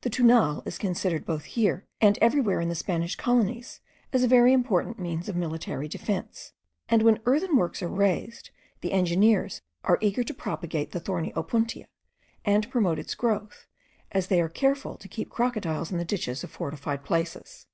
The 0.00 0.08
Tunal 0.08 0.62
is 0.64 0.78
considered 0.78 1.26
both 1.26 1.44
here 1.44 1.84
and 2.00 2.16
everywhere 2.22 2.62
in 2.62 2.70
the 2.70 2.74
Spanish 2.74 3.16
colonies 3.16 3.82
as 4.14 4.22
a 4.22 4.26
very 4.26 4.54
important 4.54 4.98
means 4.98 5.28
of 5.28 5.36
military 5.36 5.88
defence; 5.88 6.54
and 6.88 7.02
when 7.02 7.20
earthen 7.26 7.54
works 7.54 7.82
are 7.82 7.88
raised, 7.88 8.48
the 8.80 8.92
engineers 8.92 9.60
are 9.84 9.98
eager 10.00 10.24
to 10.24 10.32
propagate 10.32 10.92
the 10.92 11.00
thorny 11.00 11.32
opuntia, 11.34 11.84
and 12.46 12.70
promote 12.70 12.98
its 12.98 13.14
growth, 13.14 13.66
as 14.10 14.28
they 14.28 14.40
are 14.40 14.48
careful 14.48 14.96
to 14.96 15.06
keep 15.06 15.28
crocodiles 15.28 15.92
in 15.92 15.98
the 15.98 16.02
ditches 16.06 16.42
of 16.42 16.50
fortified 16.50 17.04
places. 17.04 17.66